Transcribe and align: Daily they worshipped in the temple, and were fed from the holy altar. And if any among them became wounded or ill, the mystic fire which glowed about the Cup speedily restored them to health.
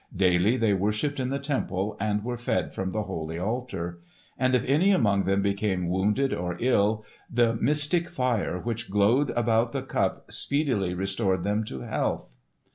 Daily 0.15 0.57
they 0.57 0.73
worshipped 0.73 1.19
in 1.19 1.29
the 1.29 1.37
temple, 1.37 1.95
and 1.99 2.23
were 2.23 2.35
fed 2.35 2.73
from 2.73 2.89
the 2.89 3.03
holy 3.03 3.37
altar. 3.37 3.99
And 4.35 4.55
if 4.55 4.65
any 4.65 4.89
among 4.89 5.25
them 5.25 5.43
became 5.43 5.89
wounded 5.89 6.33
or 6.33 6.57
ill, 6.59 7.05
the 7.29 7.53
mystic 7.53 8.09
fire 8.09 8.57
which 8.59 8.89
glowed 8.89 9.29
about 9.35 9.73
the 9.73 9.83
Cup 9.83 10.31
speedily 10.31 10.95
restored 10.95 11.43
them 11.43 11.63
to 11.65 11.81
health. 11.81 12.35